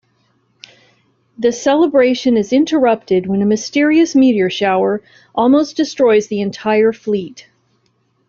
[1.37, 5.03] The celebration is interrupted when a mysterious meteor shower
[5.35, 7.47] almost destroys the entire fleet.